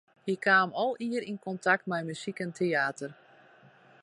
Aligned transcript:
Hy 0.27 0.35
kaam 0.45 0.69
al 0.83 0.91
ier 1.07 1.23
yn 1.31 1.39
kontakt 1.45 1.85
mei 1.89 2.03
muzyk 2.09 2.37
en 2.43 2.51
teäter. 2.57 3.11